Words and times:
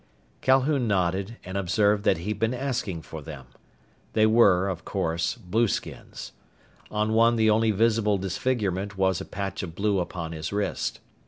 Calhoun 0.41 0.87
nodded, 0.87 1.37
and 1.45 1.55
observed 1.59 2.05
that 2.05 2.17
he'd 2.17 2.39
been 2.39 2.55
asking 2.55 3.03
for 3.03 3.21
them. 3.21 3.45
They 4.13 4.25
were, 4.25 4.67
of 4.67 4.83
course, 4.83 5.35
blueskins. 5.35 6.31
On 6.89 7.13
one 7.13 7.35
the 7.35 7.51
only 7.51 7.69
visible 7.69 8.17
disfigurement 8.17 8.97
was 8.97 9.21
a 9.21 9.25
patch 9.25 9.61
of 9.61 9.75
blue 9.75 9.99
upon 9.99 10.31
his 10.31 10.51
wrist. 10.51 11.01